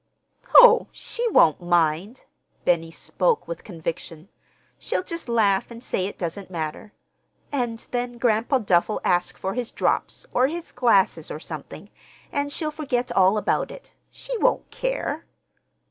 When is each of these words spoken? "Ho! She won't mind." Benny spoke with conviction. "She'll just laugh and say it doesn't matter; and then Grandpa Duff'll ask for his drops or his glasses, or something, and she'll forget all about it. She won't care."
"Ho! 0.55 0.87
She 0.91 1.29
won't 1.29 1.61
mind." 1.61 2.23
Benny 2.65 2.89
spoke 2.89 3.47
with 3.47 3.63
conviction. 3.63 4.29
"She'll 4.79 5.03
just 5.03 5.29
laugh 5.29 5.69
and 5.69 5.83
say 5.83 6.07
it 6.07 6.17
doesn't 6.17 6.49
matter; 6.49 6.91
and 7.51 7.77
then 7.91 8.17
Grandpa 8.17 8.57
Duff'll 8.57 8.99
ask 9.03 9.37
for 9.37 9.53
his 9.53 9.69
drops 9.69 10.25
or 10.33 10.47
his 10.47 10.71
glasses, 10.71 11.29
or 11.29 11.39
something, 11.39 11.91
and 12.31 12.51
she'll 12.51 12.71
forget 12.71 13.11
all 13.11 13.37
about 13.37 13.69
it. 13.69 13.91
She 14.09 14.35
won't 14.39 14.67
care." 14.71 15.23